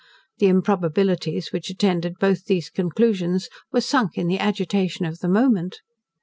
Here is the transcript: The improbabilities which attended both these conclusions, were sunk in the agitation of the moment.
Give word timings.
The 0.39 0.47
improbabilities 0.47 1.51
which 1.53 1.69
attended 1.69 2.15
both 2.19 2.45
these 2.45 2.71
conclusions, 2.71 3.49
were 3.71 3.81
sunk 3.81 4.17
in 4.17 4.25
the 4.25 4.39
agitation 4.39 5.05
of 5.05 5.19
the 5.19 5.29
moment. 5.29 5.81